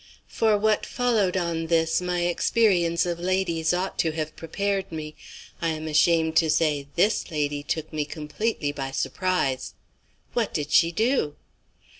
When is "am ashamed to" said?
5.69-6.49